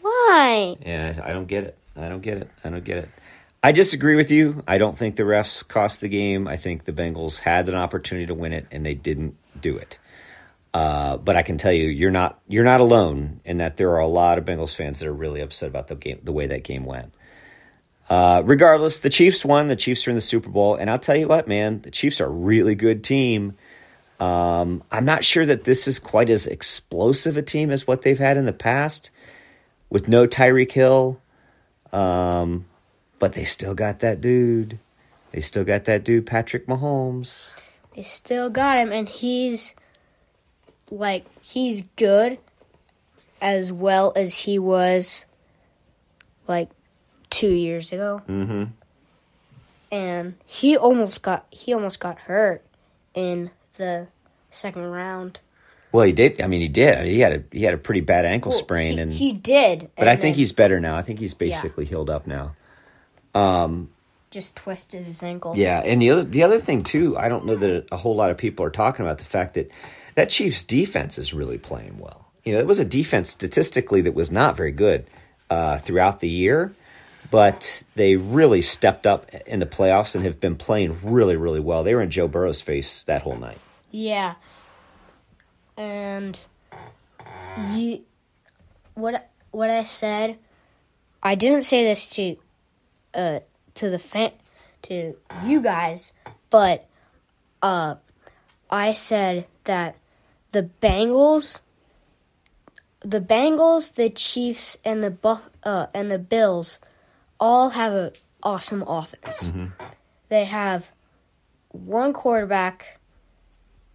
Why? 0.00 0.76
Yeah, 0.84 1.20
I 1.24 1.32
don't 1.32 1.46
get 1.46 1.64
it. 1.64 1.76
I 1.96 2.08
don't 2.08 2.22
get 2.22 2.38
it. 2.38 2.50
I 2.62 2.70
don't 2.70 2.84
get 2.84 2.98
it. 2.98 3.08
I 3.62 3.72
disagree 3.72 4.14
with 4.14 4.30
you. 4.30 4.62
I 4.68 4.78
don't 4.78 4.96
think 4.96 5.16
the 5.16 5.24
refs 5.24 5.66
cost 5.66 6.00
the 6.00 6.08
game. 6.08 6.46
I 6.46 6.56
think 6.56 6.84
the 6.84 6.92
Bengals 6.92 7.40
had 7.40 7.68
an 7.68 7.74
opportunity 7.74 8.26
to 8.26 8.34
win 8.34 8.52
it 8.52 8.66
and 8.70 8.86
they 8.86 8.94
didn't 8.94 9.36
do 9.60 9.76
it. 9.76 9.98
Uh, 10.72 11.16
but 11.16 11.34
I 11.34 11.42
can 11.42 11.58
tell 11.58 11.72
you, 11.72 11.88
you're 11.88 12.10
not 12.10 12.38
you're 12.46 12.64
not 12.64 12.80
alone 12.80 13.40
in 13.44 13.58
that 13.58 13.76
there 13.78 13.90
are 13.90 14.00
a 14.00 14.06
lot 14.06 14.38
of 14.38 14.44
Bengals 14.44 14.76
fans 14.76 15.00
that 15.00 15.08
are 15.08 15.12
really 15.12 15.40
upset 15.40 15.68
about 15.68 15.88
the 15.88 15.96
game, 15.96 16.20
the 16.22 16.32
way 16.32 16.46
that 16.46 16.62
game 16.62 16.84
went. 16.84 17.12
Uh, 18.08 18.42
regardless, 18.44 19.00
the 19.00 19.10
Chiefs 19.10 19.44
won. 19.44 19.68
The 19.68 19.76
Chiefs 19.76 20.06
are 20.06 20.10
in 20.10 20.16
the 20.16 20.22
Super 20.22 20.50
Bowl, 20.50 20.76
and 20.76 20.88
I'll 20.88 20.98
tell 20.98 21.16
you 21.16 21.28
what, 21.28 21.48
man, 21.48 21.80
the 21.82 21.90
Chiefs 21.90 22.20
are 22.20 22.26
a 22.26 22.30
really 22.30 22.74
good 22.74 23.02
team. 23.02 23.56
Um, 24.20 24.82
I'm 24.90 25.04
not 25.04 25.24
sure 25.24 25.44
that 25.44 25.64
this 25.64 25.86
is 25.86 25.98
quite 25.98 26.30
as 26.30 26.46
explosive 26.46 27.36
a 27.36 27.42
team 27.42 27.70
as 27.70 27.86
what 27.86 28.02
they've 28.02 28.18
had 28.18 28.36
in 28.36 28.44
the 28.44 28.52
past, 28.52 29.10
with 29.90 30.08
no 30.08 30.26
Tyreek 30.26 30.72
Hill. 30.72 31.20
Um, 31.92 32.66
but 33.18 33.32
they 33.34 33.44
still 33.44 33.74
got 33.74 34.00
that 34.00 34.20
dude. 34.20 34.78
They 35.32 35.40
still 35.40 35.64
got 35.64 35.84
that 35.84 36.04
dude, 36.04 36.26
Patrick 36.26 36.66
Mahomes. 36.66 37.50
They 37.94 38.02
still 38.02 38.48
got 38.48 38.78
him, 38.78 38.92
and 38.92 39.08
he's 39.08 39.74
like 40.90 41.26
he's 41.42 41.82
good 41.96 42.38
as 43.40 43.72
well 43.72 44.12
as 44.16 44.36
he 44.38 44.58
was 44.58 45.26
like 46.46 46.70
two 47.30 47.52
years 47.52 47.92
ago. 47.92 48.22
Mm-hmm. 48.28 48.64
and 49.92 50.34
he 50.46 50.76
almost 50.76 51.22
got 51.22 51.46
he 51.50 51.72
almost 51.74 52.00
got 52.00 52.18
hurt 52.20 52.62
in 53.14 53.50
the 53.76 54.08
second 54.50 54.84
round. 54.86 55.40
Well, 55.90 56.04
he 56.04 56.12
did. 56.12 56.40
I 56.42 56.46
mean, 56.46 56.60
he 56.60 56.68
did. 56.68 57.06
He 57.06 57.20
had 57.20 57.32
a 57.32 57.44
he 57.50 57.64
had 57.64 57.74
a 57.74 57.78
pretty 57.78 58.00
bad 58.00 58.24
ankle 58.24 58.50
Well, 58.50 58.58
sprain, 58.60 58.94
he, 58.94 59.00
and 59.00 59.12
he 59.12 59.32
did. 59.32 59.90
but 59.96 60.08
I 60.08 60.16
think 60.16 60.34
then 60.34 60.38
he's 60.38 60.52
better 60.52 60.80
now. 60.80 60.96
I 60.96 61.02
think 61.02 61.18
he's 61.18 61.34
basically 61.34 61.84
healed 61.84 62.10
up 62.10 62.26
now. 62.26 62.54
Just 64.30 64.56
twisted 64.56 65.04
his 65.04 65.22
ankle. 65.22 65.54
Yeah, 65.56 65.80
and 65.80 66.00
the 66.02 66.10
other 66.10 66.24
the 66.24 66.42
other 66.42 66.60
thing 66.60 66.84
too, 66.84 67.16
I 67.16 67.28
don't 67.28 67.46
know 67.46 67.56
that 67.56 67.88
a 67.90 67.96
whole 67.96 68.14
lot 68.14 68.30
of 68.30 68.36
people 68.36 68.64
are 68.64 68.70
talking 68.70 69.04
about 69.04 69.18
the 69.18 69.24
fact 69.24 69.54
that 69.54 69.70
that 70.14 70.30
Chiefs 70.30 70.62
defense 70.62 71.18
is 71.18 71.32
really 71.32 71.58
playing 71.58 71.98
well. 71.98 72.26
You 72.44 72.54
know, 72.54 72.60
it 72.60 72.66
was 72.66 72.78
a 72.78 72.84
defense 72.84 73.30
statistically 73.30 74.02
that 74.02 74.14
was 74.14 74.30
not 74.30 74.56
very 74.56 74.72
good 74.72 75.06
uh, 75.50 75.78
throughout 75.78 76.20
the 76.20 76.28
year, 76.28 76.74
but 77.30 77.82
they 77.94 78.16
really 78.16 78.62
stepped 78.62 79.06
up 79.06 79.30
in 79.46 79.60
the 79.60 79.66
playoffs 79.66 80.14
and 80.14 80.24
have 80.24 80.40
been 80.40 80.56
playing 80.56 80.98
really, 81.02 81.36
really 81.36 81.60
well. 81.60 81.84
They 81.84 81.94
were 81.94 82.02
in 82.02 82.10
Joe 82.10 82.28
Burrow's 82.28 82.60
face 82.60 83.04
that 83.04 83.22
whole 83.22 83.36
night. 83.36 83.58
Yeah. 83.90 84.34
And 85.76 86.44
you 87.72 88.02
what 88.94 89.30
what 89.50 89.70
I 89.70 89.84
said 89.84 90.38
I 91.22 91.34
didn't 91.34 91.62
say 91.62 91.84
this 91.84 92.08
to 92.10 92.36
uh 93.14 93.40
to 93.74 93.90
the 93.90 93.98
fan 93.98 94.32
to 94.82 95.16
you 95.44 95.60
guys, 95.60 96.12
but 96.50 96.86
uh 97.62 97.96
I 98.70 98.92
said 98.92 99.46
that 99.64 99.96
the 100.52 100.68
Bengals 100.82 101.60
the 103.00 103.20
Bengals, 103.20 103.94
the 103.94 104.10
Chiefs 104.10 104.76
and 104.84 105.02
the 105.02 105.10
Buff 105.10 105.42
uh 105.62 105.86
and 105.94 106.10
the 106.10 106.18
Bills 106.18 106.78
all 107.40 107.70
have 107.70 107.92
a 107.92 108.12
awesome 108.42 108.82
offense. 108.82 109.52
They 110.28 110.44
have 110.44 110.90
one 111.70 112.12
quarterback 112.12 112.98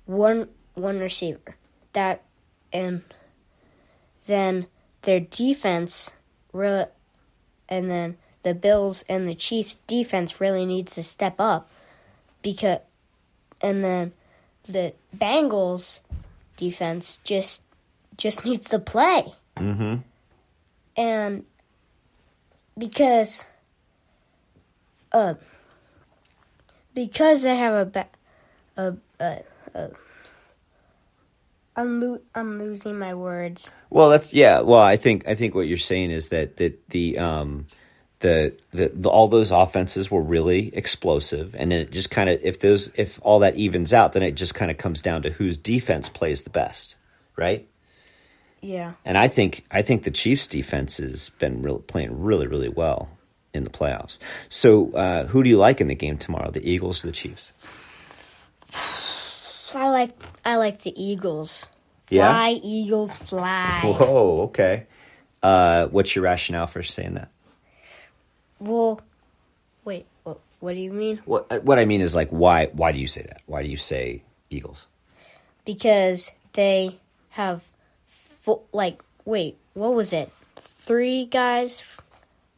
one 0.06 0.50
one 0.74 1.00
receiver. 1.00 1.56
That 1.94 2.24
and 2.72 3.04
then 4.26 4.68
their 5.04 5.20
defense 5.20 6.12
really 6.52 6.86
and 7.70 7.90
then 7.90 8.18
the 8.44 8.54
Bills 8.54 9.04
and 9.10 9.28
the 9.28 9.36
Chiefs 9.36 9.78
defense 9.88 10.40
really 10.40 10.66
needs 10.66 10.96
to 10.96 11.04
step 11.04 11.36
up 11.40 11.70
because 12.42 12.80
and 13.62 13.84
then 13.84 14.12
the 14.68 14.94
Bengals 15.16 16.02
defense 16.58 17.20
just 17.24 17.62
just 18.18 18.46
needs 18.46 18.70
to 18.70 18.80
play. 18.80 19.34
Mm-hmm. 19.58 19.96
And 20.96 21.46
because 22.78 23.46
uh 25.12 25.36
because 26.94 27.42
they 27.42 27.56
have 27.56 27.74
a 27.74 27.86
ba- 27.86 28.08
a, 28.78 28.94
a, 29.20 29.40
a 29.74 29.90
I'm 31.76 32.00
lo- 32.00 32.22
I'm 32.36 32.60
losing 32.60 33.00
my 33.00 33.16
words. 33.16 33.72
Well, 33.90 34.10
that's 34.10 34.34
yeah. 34.34 34.60
Well, 34.60 34.82
I 34.82 34.96
think 34.98 35.28
I 35.28 35.34
think 35.34 35.56
what 35.56 35.68
you're 35.68 35.78
saying 35.78 36.12
is 36.12 36.30
that 36.30 36.58
that 36.58 36.90
the 36.90 37.18
um 37.18 37.66
the 38.24 38.54
the, 38.72 38.90
the 38.96 39.10
all 39.10 39.28
those 39.28 39.52
offenses 39.52 40.10
were 40.10 40.22
really 40.22 40.76
explosive, 40.76 41.54
and 41.56 41.72
then 41.72 41.82
it 41.82 41.92
just 41.92 42.10
kind 42.10 42.30
of 42.30 42.40
if 42.42 42.62
those 42.62 42.92
if 42.96 43.20
all 43.22 43.40
that 43.40 43.56
evens 43.56 43.94
out, 43.94 44.14
then 44.14 44.24
it 44.24 44.32
just 44.32 44.56
kind 44.56 44.72
of 44.72 44.78
comes 44.78 45.02
down 45.02 45.22
to 45.24 45.30
whose 45.30 45.58
defense 45.58 46.10
plays 46.10 46.44
the 46.44 46.50
best, 46.50 46.96
right? 47.36 47.68
Yeah. 48.62 48.94
And 49.04 49.18
I 49.18 49.28
think 49.28 49.66
I 49.70 49.82
think 49.82 50.04
the 50.06 50.12
Chiefs' 50.12 50.48
defense 50.48 50.98
has 50.98 51.30
been 51.30 51.62
real, 51.62 51.80
playing 51.80 52.24
really 52.24 52.48
really 52.48 52.70
well 52.70 53.10
in 53.54 53.66
the 53.66 53.70
playoffs. 53.70 54.18
So, 54.48 54.92
uh, 54.94 55.28
who 55.28 55.44
do 55.44 55.50
you 55.50 55.58
like 55.58 55.82
in 55.82 55.88
the 55.88 55.96
game 55.96 56.18
tomorrow? 56.18 56.50
The 56.50 56.68
Eagles 56.68 57.04
or 57.04 57.08
the 57.08 57.14
Chiefs? 57.14 57.52
I 59.76 59.90
like 59.90 60.12
I 60.46 60.56
like 60.56 60.82
the 60.82 60.94
Eagles. 60.96 61.68
Yeah? 62.10 62.30
Fly 62.30 62.52
Eagles 62.64 63.18
fly. 63.18 63.82
Whoa, 63.84 64.44
okay. 64.44 64.88
Uh, 65.42 65.88
what's 65.88 66.16
your 66.16 66.24
rationale 66.24 66.68
for 66.68 66.84
saying 66.84 67.16
that? 67.16 67.33
Well, 68.64 69.02
wait. 69.84 70.06
What, 70.24 70.40
what 70.60 70.74
do 70.74 70.80
you 70.80 70.94
mean? 70.94 71.20
What 71.26 71.64
what 71.64 71.78
I 71.80 71.86
mean 71.86 72.00
is 72.02 72.16
like 72.16 72.30
why 72.30 72.68
why 72.68 72.92
do 72.92 73.00
you 73.00 73.08
say 73.08 73.24
that? 73.24 73.42
Why 73.46 73.62
do 73.64 73.70
you 73.70 73.78
say 73.78 74.24
Eagles? 74.50 74.88
Because 75.66 76.32
they 76.54 77.00
have 77.32 77.64
fo- 78.08 78.62
like 78.72 79.02
wait, 79.26 79.58
what 79.74 79.94
was 79.94 80.14
it? 80.14 80.32
Three 80.58 81.26
guys 81.26 81.84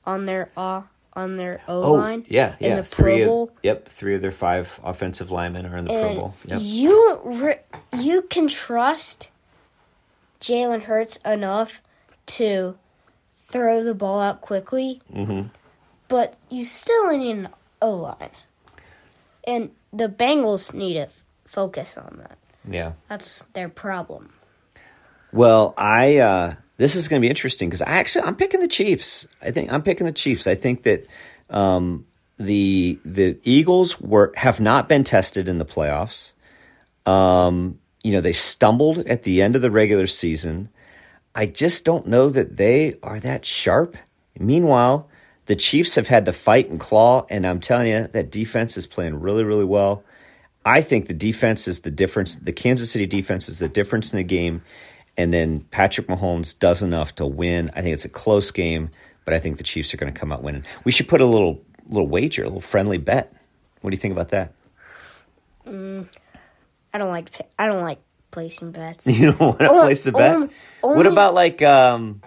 on 0.06 0.26
their 0.28 0.50
uh, 0.56 0.84
on 1.14 1.38
their 1.38 1.62
O 1.68 1.94
line. 1.94 2.22
Oh, 2.26 2.28
yeah, 2.30 2.56
in 2.60 2.70
yeah. 2.72 2.76
the 2.78 2.84
three 2.84 3.18
Pro 3.24 3.26
Bowl. 3.26 3.44
Of, 3.44 3.50
yep, 3.64 3.88
three 3.88 4.14
of 4.16 4.22
their 4.22 4.32
five 4.32 4.80
offensive 4.84 5.32
linemen 5.32 5.66
are 5.66 5.78
in 5.78 5.86
the 5.86 5.92
Pro 5.92 6.14
Bowl. 6.16 6.36
Yep. 6.46 6.60
you 6.62 7.20
re- 7.24 7.60
you 7.98 8.22
can 8.24 8.48
trust 8.48 9.32
Jalen 10.42 10.84
Hurts 10.84 11.18
enough 11.26 11.82
to 12.28 12.78
throw 13.48 13.84
the 13.84 13.94
ball 13.96 14.20
out 14.20 14.42
quickly, 14.42 15.02
Mhm. 15.14 15.50
But 16.08 16.36
you 16.50 16.66
still 16.66 17.16
need 17.18 17.32
an 17.32 17.50
O 17.82 17.96
line, 17.96 18.32
and 19.46 19.72
the 19.92 20.08
Bengals 20.08 20.74
need 20.74 20.94
to 20.94 21.02
f- 21.02 21.24
focus 21.46 21.98
on 21.98 22.18
that. 22.20 22.38
Yeah. 22.70 22.94
That's 23.10 23.44
their 23.54 23.70
problem. 23.70 24.34
Well, 25.32 25.74
I 25.78 26.18
uh, 26.18 26.56
this 26.78 26.96
is 26.96 27.08
going 27.08 27.22
to 27.22 27.26
be 27.26 27.30
interesting 27.30 27.70
because 27.70 27.82
I 27.82 27.92
actually 27.92 28.26
I'm 28.26 28.36
picking 28.36 28.60
the 28.60 28.68
Chiefs. 28.68 29.28
I 29.42 29.52
think 29.52 29.72
I'm 29.72 29.82
picking 29.82 30.06
the 30.06 30.12
Chiefs. 30.12 30.48
I 30.48 30.56
think 30.56 30.84
that 30.84 31.06
um, 31.50 32.06
the 32.38 33.00
the 33.06 33.38
Eagles 33.44 34.00
were 34.00 34.34
have 34.36 34.60
not 34.60 34.90
been 34.90 35.04
tested 35.04 35.48
in 35.48 35.58
the 35.58 35.66
playoffs. 35.66 36.34
Um, 37.06 37.80
you 38.04 38.12
know, 38.12 38.22
they 38.22 38.34
stumbled 38.34 39.00
at 39.00 39.24
the 39.24 39.42
end 39.42 39.56
of 39.56 39.62
the 39.62 39.72
regular 39.72 40.08
season. 40.08 40.70
I 41.34 41.46
just 41.46 41.86
don't 41.86 42.08
know 42.08 42.30
that 42.30 42.58
they 42.58 42.98
are 43.04 43.20
that 43.20 43.46
sharp. 43.46 43.98
Meanwhile, 44.40 45.10
the 45.46 45.56
Chiefs 45.56 45.96
have 45.96 46.08
had 46.08 46.26
to 46.26 46.34
fight 46.34 46.70
and 46.70 46.80
claw, 46.80 47.26
and 47.30 47.46
I'm 47.46 47.60
telling 47.60 47.88
you, 47.88 48.08
that 48.08 48.32
defense 48.32 48.78
is 48.78 48.88
playing 48.88 49.20
really, 49.20 49.44
really 49.44 49.66
well. 49.66 50.04
I 50.66 50.82
think 50.82 51.08
the 51.08 51.14
defense 51.14 51.68
is 51.68 51.82
the 51.82 51.92
difference. 51.92 52.38
The 52.38 52.52
Kansas 52.52 52.90
City 52.92 53.06
defense 53.06 53.48
is 53.50 53.60
the 53.60 53.70
difference 53.70 54.12
in 54.12 54.18
the 54.18 54.24
game. 54.24 54.64
And 55.18 55.32
then 55.34 55.62
Patrick 55.72 56.08
Mahomes 56.08 56.58
does 56.58 56.82
enough 56.82 57.16
to 57.16 57.26
win. 57.26 57.70
I 57.76 57.82
think 57.82 57.94
it's 57.94 58.04
a 58.06 58.10
close 58.10 58.52
game, 58.52 58.90
but 59.24 59.34
I 59.34 59.40
think 59.40 59.58
the 59.58 59.64
Chiefs 59.64 59.94
are 59.94 59.98
going 59.98 60.12
to 60.14 60.20
come 60.20 60.32
out 60.32 60.42
winning. 60.44 60.66
We 60.84 60.92
should 60.92 61.08
put 61.08 61.22
a 61.22 61.26
little 61.26 61.62
little 61.88 62.08
wager, 62.08 62.42
a 62.42 62.48
little 62.48 62.60
friendly 62.62 62.98
bet. 62.98 63.32
What 63.82 63.92
do 63.92 63.96
you 63.96 64.02
think 64.02 64.12
about 64.14 64.30
that? 64.30 64.54
I 65.68 65.70
don't 66.98 67.10
like 67.10 67.30
I 67.60 67.68
don't 67.68 67.84
like 67.84 68.00
placing 68.32 68.72
bets. 68.72 69.06
You 69.08 69.28
don't 69.32 69.40
want 69.40 69.60
to 69.60 69.70
Only- 69.70 69.82
place 69.84 70.06
a 70.08 70.12
bet? 70.12 70.36
only- 70.36 70.50
what 70.82 71.06
about 71.08 71.34
like 71.36 71.62
um 71.62 72.22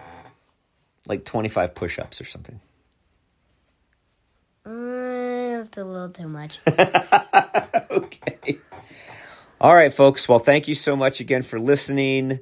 like 1.05 1.25
25 1.25 1.75
push-ups 1.75 2.21
or 2.21 2.25
something? 2.25 2.59
Mm, 4.65 5.58
that's 5.69 5.77
a 5.77 5.85
little 5.85 6.09
too 6.09 6.27
much. 6.27 6.59
okay. 7.91 8.57
All 9.61 9.75
right, 9.75 9.93
folks. 9.93 10.27
Well, 10.27 10.39
thank 10.39 10.67
you 10.67 10.75
so 10.75 10.95
much 10.95 11.19
again 11.19 11.43
for 11.43 11.59
listening. 11.59 12.39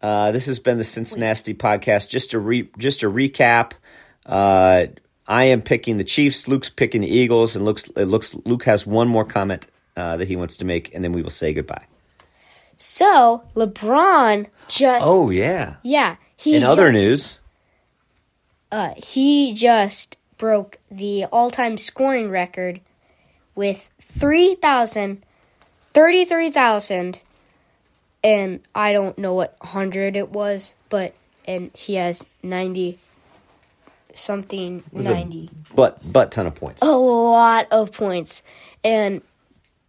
Uh, 0.00 0.32
this 0.32 0.46
has 0.46 0.58
been 0.58 0.78
the 0.78 0.84
CinciNasty 0.84 1.56
podcast. 1.56 2.08
Just 2.08 2.32
to 2.32 2.38
re- 2.38 2.70
just 2.78 3.00
to 3.00 3.10
recap, 3.10 3.72
uh, 4.26 4.86
I 5.26 5.44
am 5.44 5.62
picking 5.62 5.98
the 5.98 6.04
Chiefs. 6.04 6.48
Luke's 6.48 6.70
picking 6.70 7.02
the 7.02 7.08
Eagles, 7.08 7.54
and 7.54 7.64
looks 7.64 7.84
it 7.96 8.06
looks 8.06 8.34
Luke 8.44 8.64
has 8.64 8.86
one 8.86 9.08
more 9.08 9.24
comment 9.24 9.66
uh, 9.96 10.16
that 10.16 10.26
he 10.26 10.36
wants 10.36 10.56
to 10.58 10.64
make, 10.64 10.94
and 10.94 11.04
then 11.04 11.12
we 11.12 11.22
will 11.22 11.30
say 11.30 11.52
goodbye. 11.54 11.84
so 12.76 13.44
LeBron 13.54 14.46
just 14.68 15.06
Oh 15.06 15.30
yeah. 15.30 15.76
yeah 15.82 16.16
he 16.36 16.56
In 16.56 16.64
other 16.64 16.90
news, 16.90 17.40
uh, 18.72 18.94
he 18.96 19.54
just 19.54 20.16
broke 20.38 20.78
the 20.90 21.24
all-time 21.26 21.78
scoring 21.78 22.30
record 22.30 22.80
with 23.54 23.90
3,000, 24.00 25.22
33,000, 25.92 27.20
and 28.24 28.60
I 28.74 28.92
don't 28.92 29.18
know 29.18 29.34
what 29.34 29.56
hundred 29.60 30.16
it 30.16 30.30
was, 30.30 30.74
but 30.88 31.14
and 31.46 31.70
he 31.74 31.96
has 31.96 32.24
ninety 32.42 32.98
something 34.14 34.82
ninety. 34.92 35.50
but 35.74 36.02
but 36.12 36.32
ton 36.32 36.46
of 36.46 36.54
points. 36.54 36.80
a 36.82 36.86
lot 36.86 37.68
of 37.70 37.92
points, 37.92 38.42
and 38.82 39.20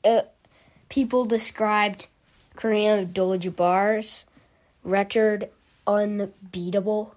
uh, 0.03 0.23
people 0.89 1.23
described 1.23 2.07
Kareem 2.57 3.03
Abdul-Jabbar's 3.03 4.25
record 4.83 5.49
unbeatable, 5.87 7.15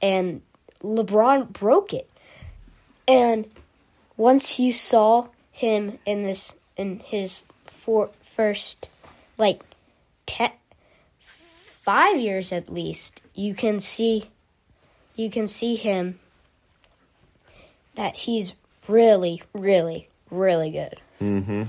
and 0.00 0.40
LeBron 0.84 1.52
broke 1.52 1.94
it. 1.94 2.08
And 3.08 3.50
once 4.16 4.58
you 4.58 4.72
saw 4.72 5.28
him 5.50 5.98
in 6.04 6.22
this 6.22 6.54
in 6.76 7.00
his 7.00 7.44
four, 7.66 8.10
first 8.36 8.88
like 9.38 9.62
ten, 10.26 10.50
five 11.82 12.20
years 12.20 12.52
at 12.52 12.68
least, 12.68 13.22
you 13.34 13.54
can 13.54 13.80
see 13.80 14.30
you 15.16 15.30
can 15.30 15.48
see 15.48 15.76
him 15.76 16.18
that 17.94 18.18
he's 18.18 18.54
really, 18.88 19.42
really, 19.52 20.08
really 20.30 20.70
good. 20.70 21.00
Mm-hmm. 21.20 21.64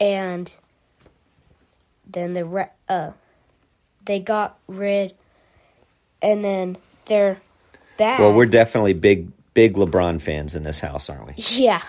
And 0.00 0.56
then 2.06 2.32
the 2.34 2.44
re- 2.44 2.70
uh, 2.88 3.12
they 4.04 4.20
got 4.20 4.58
rid, 4.66 5.14
and 6.20 6.44
then 6.44 6.76
they're 7.06 7.40
back. 7.96 8.18
Well, 8.18 8.32
we're 8.32 8.46
definitely 8.46 8.92
big 8.92 9.30
big 9.54 9.74
LeBron 9.74 10.20
fans 10.20 10.54
in 10.54 10.62
this 10.62 10.80
house, 10.80 11.08
aren't 11.08 11.26
we? 11.28 11.34
yeah, 11.36 11.82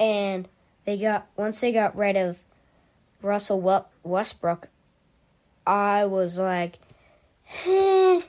and 0.00 0.48
they 0.84 0.96
got 0.96 1.26
once 1.36 1.60
they 1.60 1.72
got 1.72 1.96
rid 1.96 2.16
of 2.16 2.38
Russell 3.22 3.84
Westbrook, 4.02 4.68
I 5.66 6.04
was 6.04 6.38
like, 6.38 6.78
eh, 7.66 8.22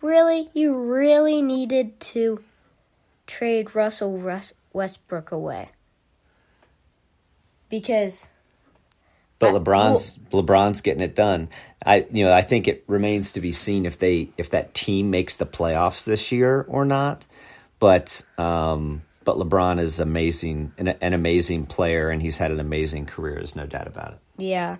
really, 0.00 0.50
you 0.54 0.74
really 0.74 1.42
needed 1.42 1.98
to 2.00 2.42
trade 3.26 3.74
Russell 3.74 4.16
Westbrook 4.72 5.30
away 5.32 5.68
because 7.68 8.26
But 9.38 9.54
LeBron's 9.54 10.18
LeBron's 10.32 10.80
getting 10.80 11.02
it 11.02 11.14
done. 11.14 11.48
I 11.86 12.06
you 12.12 12.24
know 12.24 12.32
I 12.32 12.42
think 12.42 12.66
it 12.66 12.82
remains 12.88 13.32
to 13.32 13.40
be 13.40 13.52
seen 13.52 13.86
if 13.86 13.98
they 13.98 14.30
if 14.36 14.50
that 14.50 14.74
team 14.74 15.10
makes 15.10 15.36
the 15.36 15.46
playoffs 15.46 16.04
this 16.04 16.32
year 16.32 16.64
or 16.68 16.84
not. 16.84 17.26
But 17.78 18.22
um, 18.36 19.02
but 19.24 19.36
LeBron 19.36 19.78
is 19.80 20.00
amazing 20.00 20.72
an, 20.78 20.88
an 20.88 21.12
amazing 21.14 21.66
player 21.66 22.10
and 22.10 22.20
he's 22.20 22.38
had 22.38 22.50
an 22.50 22.58
amazing 22.60 23.06
career. 23.06 23.36
There's 23.36 23.54
no 23.54 23.66
doubt 23.66 23.86
about 23.86 24.14
it. 24.14 24.18
yeah. 24.38 24.78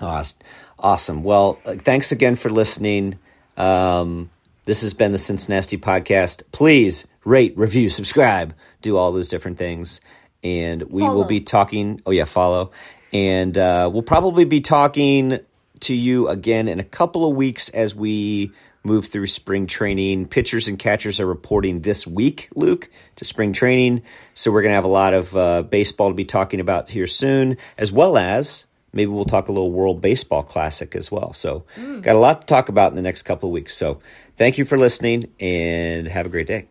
Awes- 0.00 0.34
Awesome. 0.78 1.22
Well, 1.22 1.58
uh, 1.64 1.74
thanks 1.76 2.12
again 2.12 2.36
for 2.36 2.50
listening. 2.50 3.18
Um, 3.56 4.30
this 4.66 4.82
has 4.82 4.92
been 4.92 5.12
the 5.12 5.18
CinciNasty 5.18 5.78
podcast. 5.80 6.42
Please 6.52 7.06
rate, 7.24 7.56
review, 7.56 7.88
subscribe, 7.88 8.54
do 8.82 8.96
all 8.98 9.10
those 9.12 9.28
different 9.28 9.56
things. 9.58 10.00
And 10.46 10.82
we 10.84 11.02
will 11.02 11.24
be 11.24 11.40
talking. 11.40 12.00
Oh, 12.06 12.12
yeah, 12.12 12.24
follow. 12.24 12.70
And 13.12 13.56
uh, 13.58 13.90
we'll 13.92 14.02
probably 14.02 14.44
be 14.44 14.60
talking 14.60 15.40
to 15.80 15.94
you 15.94 16.28
again 16.28 16.68
in 16.68 16.78
a 16.78 16.84
couple 16.84 17.28
of 17.28 17.36
weeks 17.36 17.68
as 17.70 17.94
we 17.94 18.52
move 18.84 19.06
through 19.06 19.26
spring 19.26 19.66
training. 19.66 20.26
Pitchers 20.26 20.68
and 20.68 20.78
catchers 20.78 21.18
are 21.18 21.26
reporting 21.26 21.80
this 21.80 22.06
week, 22.06 22.48
Luke, 22.54 22.88
to 23.16 23.24
spring 23.24 23.52
training. 23.52 24.02
So 24.34 24.52
we're 24.52 24.62
going 24.62 24.70
to 24.70 24.76
have 24.76 24.84
a 24.84 24.88
lot 24.88 25.14
of 25.14 25.36
uh, 25.36 25.62
baseball 25.62 26.10
to 26.10 26.14
be 26.14 26.24
talking 26.24 26.60
about 26.60 26.88
here 26.88 27.08
soon, 27.08 27.56
as 27.76 27.90
well 27.90 28.16
as 28.16 28.66
maybe 28.92 29.10
we'll 29.10 29.24
talk 29.24 29.48
a 29.48 29.52
little 29.52 29.72
World 29.72 30.00
Baseball 30.00 30.42
Classic 30.42 30.94
as 30.94 31.10
well. 31.10 31.32
So, 31.32 31.64
got 32.00 32.14
a 32.14 32.18
lot 32.18 32.42
to 32.42 32.46
talk 32.46 32.68
about 32.68 32.92
in 32.92 32.96
the 32.96 33.02
next 33.02 33.22
couple 33.22 33.48
of 33.48 33.52
weeks. 33.52 33.76
So, 33.76 34.00
thank 34.36 34.58
you 34.58 34.64
for 34.64 34.78
listening 34.78 35.32
and 35.40 36.06
have 36.06 36.26
a 36.26 36.30
great 36.30 36.46
day. 36.46 36.68